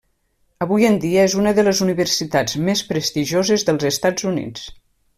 [0.65, 4.69] Avui en dia és una de les universitats més prestigioses dels Estats Units.